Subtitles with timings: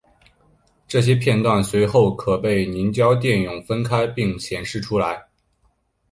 [0.87, 5.27] 这些片断随后可被凝胶电泳分开并显示出来。